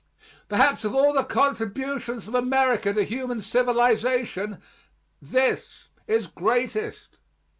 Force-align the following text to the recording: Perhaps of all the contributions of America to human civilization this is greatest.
Perhaps 0.49 0.83
of 0.83 0.95
all 0.95 1.13
the 1.13 1.23
contributions 1.23 2.27
of 2.27 2.33
America 2.33 2.91
to 2.91 3.03
human 3.03 3.39
civilization 3.39 4.59
this 5.21 5.89
is 6.07 6.25
greatest. 6.25 7.19